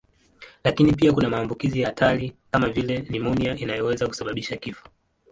Lakini 0.63 0.93
pia 0.93 1.13
kuna 1.13 1.29
maambukizi 1.29 1.79
ya 1.81 1.87
hatari 1.87 2.35
kama 2.51 2.69
vile 2.69 2.99
nimonia 3.09 3.57
inayoweza 3.57 4.07
kusababisha 4.07 4.57
kifo. 4.57 4.87